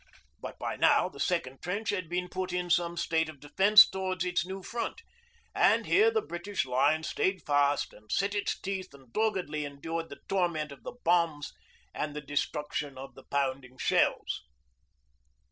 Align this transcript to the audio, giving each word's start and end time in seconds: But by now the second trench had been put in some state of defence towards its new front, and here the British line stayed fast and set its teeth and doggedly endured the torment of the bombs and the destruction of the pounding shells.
But 0.41 0.57
by 0.57 0.77
now 0.77 1.09
the 1.09 1.19
second 1.19 1.61
trench 1.61 1.91
had 1.91 2.09
been 2.09 2.27
put 2.27 2.51
in 2.51 2.71
some 2.71 2.97
state 2.97 3.29
of 3.29 3.39
defence 3.39 3.87
towards 3.87 4.25
its 4.25 4.43
new 4.43 4.63
front, 4.63 5.03
and 5.53 5.85
here 5.85 6.09
the 6.09 6.23
British 6.23 6.65
line 6.65 7.03
stayed 7.03 7.43
fast 7.45 7.93
and 7.93 8.11
set 8.11 8.33
its 8.33 8.59
teeth 8.59 8.95
and 8.95 9.13
doggedly 9.13 9.63
endured 9.63 10.09
the 10.09 10.21
torment 10.27 10.71
of 10.71 10.81
the 10.81 10.95
bombs 11.03 11.53
and 11.93 12.15
the 12.15 12.21
destruction 12.21 12.97
of 12.97 13.13
the 13.13 13.25
pounding 13.25 13.77
shells. 13.77 14.41